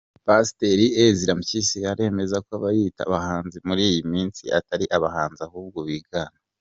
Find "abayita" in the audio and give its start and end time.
2.57-3.01